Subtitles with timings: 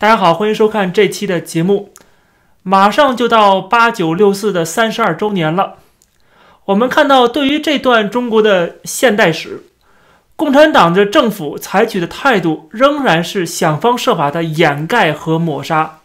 [0.00, 1.92] 大家好，欢迎收看这期的节目。
[2.62, 5.74] 马上就到八九六四的三十二周年了。
[6.64, 9.62] 我们看到，对于这段中国的现代史，
[10.36, 15.98] 共产党的政府采取的态度仍然是想方设法的掩盖和抹杀，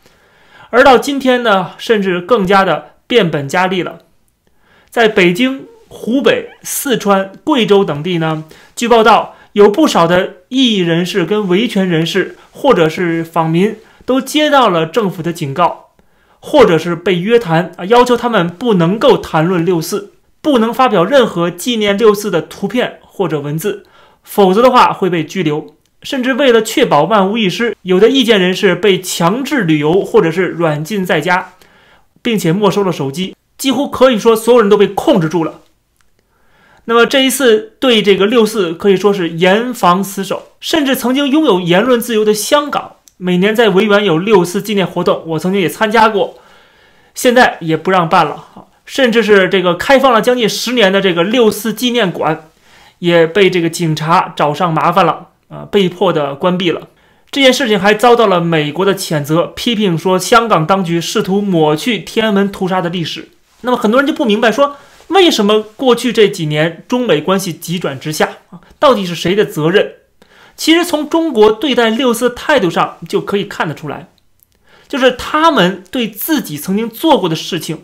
[0.71, 3.99] 而到今天呢，甚至更加的变本加厉了。
[4.89, 8.43] 在北京、湖北、四川、贵州等地呢，
[8.75, 13.73] 据报道，有不少的异议人士跟维权人士，或者是访民。
[14.05, 15.89] 都接到了政府的警告，
[16.39, 23.83] 或者是被约谈啊，要求他们不能够谈论六四，不能发表任何纪念六四的图片或者文字，
[24.23, 25.73] 否则的话会被拘留。
[26.03, 31.53] 甚至为了确保万无一失，有的意见人士被强制旅游或者是软禁在家，
[32.21, 35.61] 并且没收了手机，几乎可以说所有人都被控制住了。
[36.83, 42.94] 那么这一次对这个六四可以说是严防死守，甚至曾经拥有言论自由的香港。
[43.17, 46.39] 每年在维园有六四纪念活动，我曾经也参加过，
[47.13, 48.43] 现在也不让办了！
[48.85, 52.49] 甚至是这个开放了将近十年的这个六四纪念馆，
[52.99, 56.89] 也被这个警察找上麻烦了啊，被迫的关闭了。
[57.31, 63.29] 这件事情还遭到了美国的谴责，批评说香港当局试图抹去天安门屠杀的历史。
[63.61, 68.61] 那么很多人就不明白，说为什么过去这几年中美关系急转直下啊？
[68.77, 69.93] 到底是谁的责任？
[70.57, 74.07] 其实从中国对待六四态度上就可以看得出来，
[74.87, 77.83] 就是他们对自己曾经做过的事情，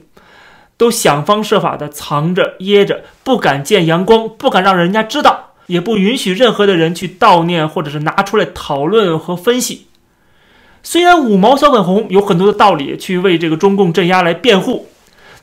[0.78, 9.88] 都想方设法的藏着掖着，不敢见阳光，不敢让人家知道，也不允许任何的人去悼念或者是拿出来讨论和分析。
[10.82, 14.88] 虽然五毛小粉红有很多的道理去为这个中共镇压来辩护，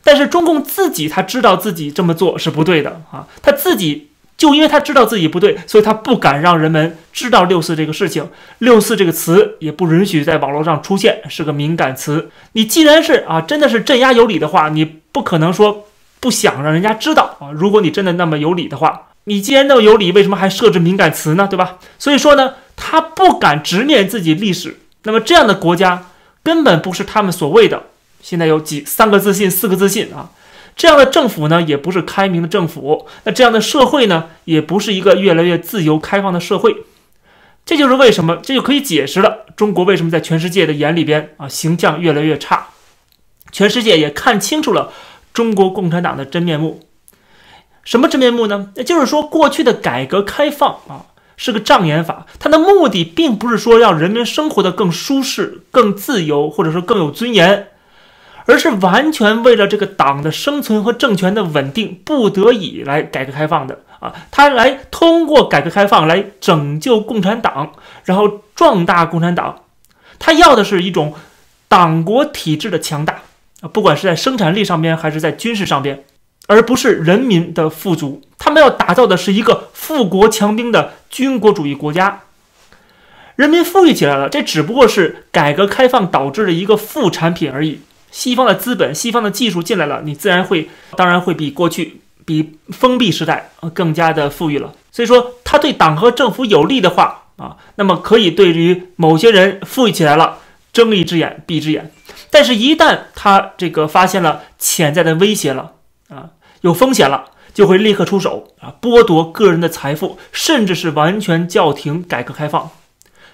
[0.03, 4.08] 但是中共自己他知道自己这么做是不对的啊，他自己。
[4.39, 8.31] 就因为他知道自己不对，所以他不敢让人们知道六四这个事情。
[8.59, 12.31] 六四这个词也不允许在网络上出现，是个敏感词。
[12.53, 15.89] 你既然是啊，真的是镇压有理的话，你不可能说
[16.21, 17.51] 不想让人家知道啊。
[17.53, 21.49] 如果你真的那么有理的话，你既然那么有理，为什么还设置敏感词呢？
[21.51, 21.79] 对吧？
[21.99, 24.79] 所以说呢，他不敢直面自己历史。
[25.03, 26.07] 那么这样的国家
[26.45, 27.83] 根本不是他们所谓的。
[28.23, 30.31] 现在有几三个自信，四个自信啊。
[30.79, 33.07] 这样的政府呢，也不是开明的政府。
[33.25, 36.85] 那这样的社会呢，也不是一个越来越自由开放的社会。
[37.67, 42.69] 这就是为什么，这就可以解释了中国为什么在全世界的眼里边啊，形象越来越差。
[43.51, 44.93] 全世界也看清楚了
[45.35, 46.81] 中国共产党的真面目。
[47.83, 48.71] 什么真面目呢？
[48.77, 51.07] 那就是说，过去的改革开放啊，
[51.37, 52.27] 是个障眼法。
[52.39, 57.69] 它的目的并不是说让人民生活的更舒适、更自由，或者说更有尊严。
[58.49, 64.11] 而是完全为了这个党的生存和政权的稳定，不得已来改革开放的啊！
[64.31, 67.73] 他来通过改革开放来拯救共产党，
[68.05, 69.65] 然后壮大共产党。
[70.19, 71.13] 他要的是一种
[71.69, 73.21] 党国体制的强大
[73.61, 76.05] 啊，不管是在生产力上边还是在军事上边，
[76.47, 78.23] 而不是人民的富足。
[78.39, 82.23] 他们要打造的是一个富国强兵的军国主义国家。
[83.37, 87.81] 人民富裕起来了，这只不过是改革开放导致的一个副产品而已。
[88.11, 94.73] 西方的资本、西方的技术进来了，你自然会，当然会比过去、比封闭时代更加的富裕了。
[94.91, 100.39] 所以说，他对党和政府有利的话啊，那么可以对于某些人富裕起来了，
[100.73, 101.93] 睁一只眼闭一只眼。
[102.31, 105.73] 但是，一旦他这个发现了潜在的威胁了
[106.09, 106.31] 啊，
[106.63, 112.71] 有风险了，就会立刻出手啊，剥夺个人的财富，甚至是完全叫停改革开放。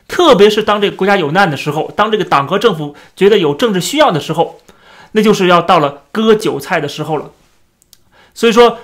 [0.07, 4.61] 特别是当这个国家有难的时候，当这个党和政府觉得有政治需要的时候，
[5.13, 7.31] 那就是要到了割韭菜的时候了。
[8.35, 8.79] 所以说，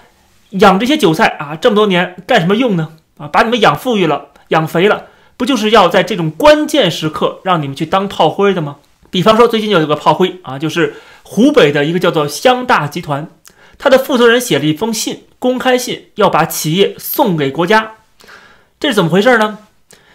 [0.50, 2.92] 养这些韭菜啊，这么多年干什么用呢？
[3.18, 8.76] 啊，把你们养富裕了，养肥了，不就是要在这种关键时刻让你们去当炮灰的吗？
[9.10, 10.94] 比方说，最近有一个炮灰啊，就是
[11.24, 13.28] 湖北的一个叫做湘大集团，
[13.76, 17.94] 他的负责人写了一封信，公开信，要把企业送给国家，
[18.78, 19.58] 这是怎么回事呢？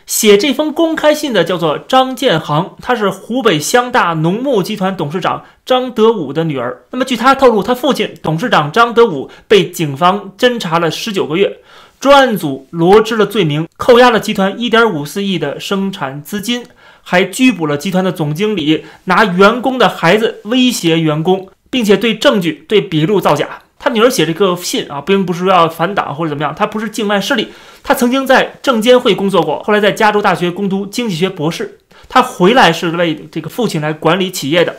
[0.06, 6.84] 写这封公开信的叫做张建行，他是湖北湘大农牧集团董事长张德武的女儿。
[6.92, 11.58] 那么，据他透露，他父亲董事长张德武被警方侦查了十九个月，
[12.00, 16.64] 专案组罗织了罪名，扣押了集团一点五四亿的生产资金，
[17.02, 23.64] 还拘捕了集团的总经理，拿员工的孩子威胁员工，并且对证据、对笔录造假。
[23.86, 27.50] 他女儿写这个信啊，并不是说要反党或者怎么样，他不是境外势力，
[27.84, 31.78] 他曾经在证监会工作过，后来在加州大学攻读经济学博士，
[32.10, 34.78] 他回来是为这个父亲来管理企业的。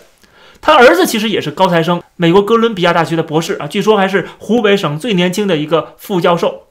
[0.60, 6.64] 他儿子其实也是高材生，美国哥伦比亚大学的博士啊，据说还是湖北省最年轻的一个副教授。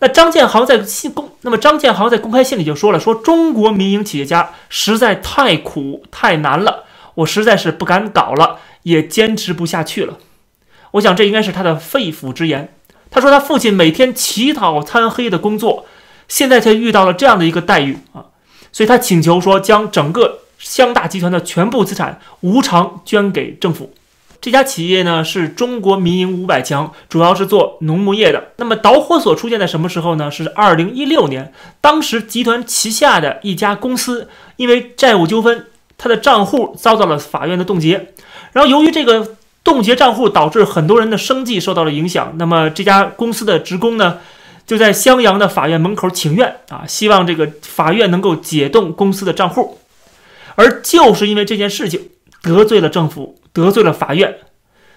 [0.00, 6.84] 那张建豪在信公，那么张建豪在公开信里就说了，说中国民营企业家实在太苦太难了，
[7.14, 10.18] 我实在是不敢搞了，也坚持不下去了。
[10.94, 12.72] 我想这应该是他的肺腑之言。
[13.10, 15.86] 他说他父亲每天起早贪黑的工作，
[16.28, 18.26] 现在却遇到了这样的一个待遇啊，
[18.72, 23.92] 所以他请求说将整个湘大集团的全部资产无偿捐给政府。
[24.40, 28.52] 这家企业呢是中国民营五百强，主要是做农牧业的。
[28.56, 30.30] 那么导火索出现在什么时候呢？
[30.30, 38.12] 是二零一六年，当时集团旗下的一家公司因为债务纠纷，他的账户遭到了法院的冻结。
[38.52, 42.34] 然后由于这个冻结账户，导致很多人的生计受到了影响。
[42.36, 44.18] 那么这家公司的职工呢，
[44.66, 49.78] 就在襄阳的法院门口请愿啊，希望这个法院能够解冻公司的账户。
[50.54, 52.10] 而就是因为这件事情
[52.42, 53.40] 得罪了政府。
[53.54, 54.38] 得罪了法院，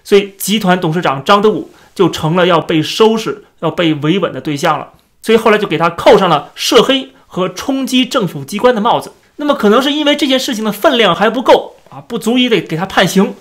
[0.02, 4.88] 所以集团董事长张德武就成了要被收拾、要被维稳的对象了。
[5.22, 9.12] 所以后来就给他扣上了涉黑和冲击政府机关的帽子。
[9.36, 13.36] 那么可能是因为这件事情的分量还不够啊，不足以得给他判刑。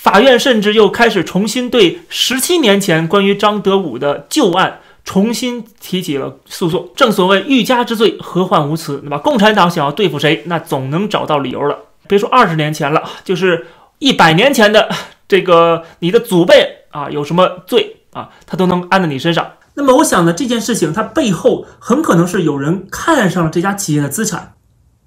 [0.00, 6.88] 法院甚至又开始重新对十七年前关于张德武的旧案重新提起了诉讼。
[6.96, 9.00] 正所谓欲加之罪，何患无辞？
[9.04, 11.78] 那么共产党想要对付谁，那总能找到理由了。
[12.08, 13.66] 别说二十年前了，就是。
[14.02, 14.88] 一百年前的
[15.28, 19.46] 这个你的祖辈啊，有什么罪啊，他都能安在你身上。
[19.74, 24.54] 那么我想呢，这件事情它背后很可能是有人看上了这家企业的资产，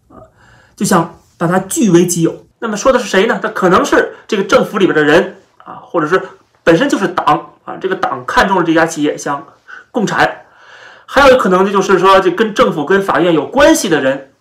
[0.09, 0.29] 啊，
[0.75, 2.45] 就想把它据为己有。
[2.63, 3.37] 那么说的是谁呢？
[3.43, 6.21] 他可能是这个政府里边的人啊，或者是
[6.63, 9.45] 本身就是党啊，这个党看中了这家企业，想
[9.91, 10.45] 共产。
[11.05, 14.31] 还有可能的就是说，就跟政府跟法院有关系的人。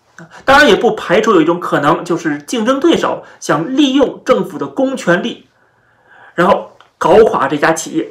[0.44, 5.48] 当然也不排除有一种可能，就是竞争对手想利用政府的公权力，
[6.36, 8.08] 然后搞垮这家企业，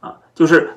[0.00, 0.70] 啊，就是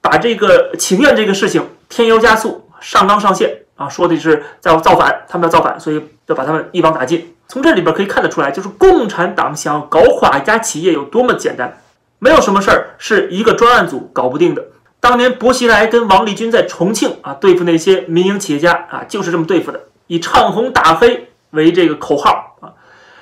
[0.00, 7.33] 把这个请愿这个事情添油加醋、上纲上线啊，说的是在造反，他们要造反，所以要把他们一网打尽。
[7.48, 11.80] 从这里边可以看得出来，就是共产党想要搞垮一家企业有多么简单，
[12.18, 14.64] 没有什么事儿是一个专案组搞不定的。
[15.00, 19.80] 当年薄熙来跟王立军在重庆啊对付那些民营企业家啊，就是这么对付的。
[20.06, 22.72] 以唱红打黑为这个口号啊，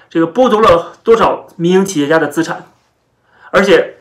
[0.09, 2.65] 这个剥夺了多少民营企业家的资产，
[3.51, 3.97] 而且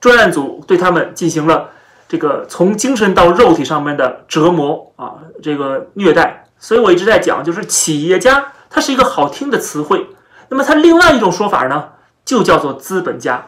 [0.00, 1.70] 专案组对他们进行了
[2.08, 6.46] 这个从精神到肉体上面的折磨啊，这个虐待。
[6.58, 10.08] 所以我一直在讲，就是企业家，它是一个好听的词汇。
[10.48, 11.90] 那么它另外一种说法呢，
[12.24, 13.46] 就叫做资本家。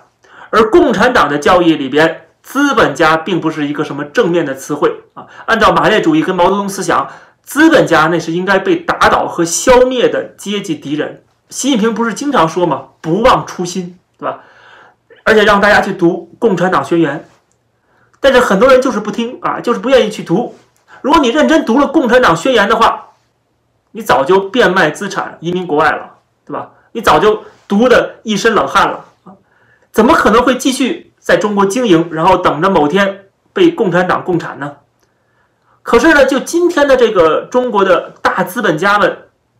[0.50, 5.26] 而共产党的教义里边，资本家并不是一个什么正面的词汇啊。
[5.46, 7.10] 按照马列主义跟毛泽东思想。
[7.42, 11.22] 资本家那是应该被打倒和消灭的阶级敌人。
[11.48, 12.88] 习近平不是经常说吗？
[13.00, 14.40] 不忘初心，对吧？
[15.22, 17.18] 而且让大家去读《共产党宣言》，
[18.18, 20.56] 但是很多人就是不听啊，就是不愿意去读。
[21.02, 23.05] 如果你认真读了《共产党宣言》的话，
[23.96, 26.68] 你早就变卖资产移民国外了，对吧？
[26.92, 29.32] 你早就读的一身冷汗了啊！
[29.90, 34.76] 怎么可能会继续在中国经营，然后等着某天被共产党共产呢？
[35.82, 39.16] 可是呢，就今天的这个中国的大资本家们，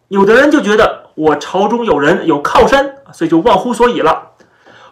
[0.09, 4.33] 有的人就觉得我朝中有人有靠山，所以就忘乎所以了；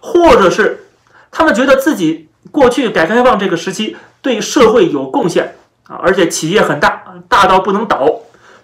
[0.01, 0.87] 或者是
[1.31, 5.55] 他们觉得自己过去改革开放这个时期对社会有贡献
[5.87, 8.09] 啊，而且企业很大，大到不能倒，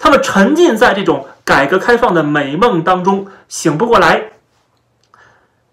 [0.01, 4.31] 他们沉浸在这种改革开放的美梦当中，醒不过来。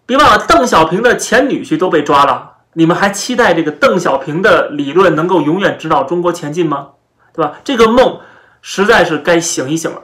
[0.05, 2.57] 别忘了，邓小平的前女婿都被抓了。
[2.73, 6.89] 你们还期待这个邓小平的理论能够永远指导中国前进吗？
[7.33, 7.53] 对吧？
[7.63, 8.19] 这个梦
[8.61, 10.01] 实在是该醒一醒了。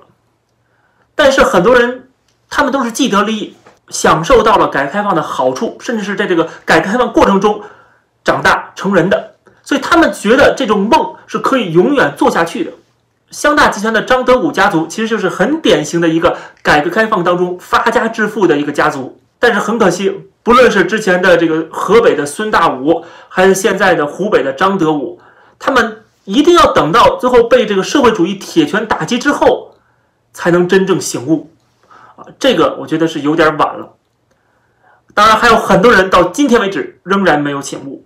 [1.15, 2.09] 但是很多人，
[2.49, 3.57] 他们都是既得利益，
[3.89, 7.61] 享受到了改革开放的好处，甚至是在这个改革开放过程中
[8.23, 12.71] 长大成人的，所以他们觉得这种梦是可以永远做下去的。
[13.33, 20.29] 湘大集团的张德武家族其实就是很典型的一个改革开放当中发家致富的一个家族，但是很可惜。
[20.43, 25.19] 不论是之前的这个河北的孙大武，还是现在的湖北的张德武，
[25.57, 29.77] 他们一定要等到最后被这个社会主义铁拳打击之后，
[30.31, 31.49] 才能真正醒悟。
[32.15, 33.93] 啊，这个我觉得是有点晚了。
[35.15, 38.05] 当然，还有很多人到今天为止仍然没有醒悟。